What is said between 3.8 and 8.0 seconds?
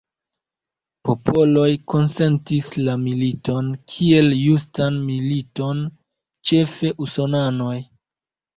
kiel justan militon, ĉefe usonanoj.